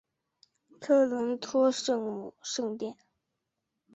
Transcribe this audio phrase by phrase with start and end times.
[0.79, 2.97] 特伦托圣母圣殿。